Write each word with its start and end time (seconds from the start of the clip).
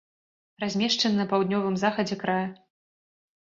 Размешчаны 0.63 1.15
на 1.19 1.25
паўднёвым 1.33 1.77
захадзе 1.83 2.19
края. 2.25 2.47